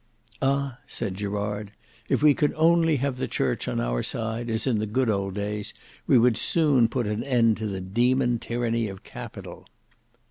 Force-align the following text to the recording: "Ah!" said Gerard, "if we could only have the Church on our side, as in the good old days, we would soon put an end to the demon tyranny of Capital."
"Ah!" 0.41 0.79
said 0.87 1.13
Gerard, 1.13 1.73
"if 2.09 2.23
we 2.23 2.33
could 2.33 2.53
only 2.55 2.95
have 2.95 3.17
the 3.17 3.27
Church 3.27 3.67
on 3.67 3.79
our 3.79 4.01
side, 4.01 4.49
as 4.49 4.65
in 4.65 4.79
the 4.79 4.87
good 4.87 5.11
old 5.11 5.35
days, 5.35 5.75
we 6.07 6.17
would 6.17 6.37
soon 6.37 6.87
put 6.87 7.05
an 7.05 7.23
end 7.23 7.57
to 7.57 7.67
the 7.67 7.81
demon 7.81 8.39
tyranny 8.39 8.87
of 8.87 9.03
Capital." 9.03 9.67